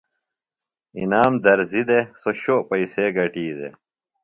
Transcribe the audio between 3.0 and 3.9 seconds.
گٹی دےۡ۔